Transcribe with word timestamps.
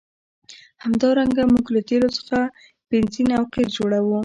همدارنګه 0.83 1.43
موږ 1.53 1.65
له 1.75 1.81
تیلو 1.89 2.09
څخه 2.17 2.39
بنزین 2.89 3.29
او 3.37 3.43
قیر 3.53 3.67
جوړوو. 3.77 4.17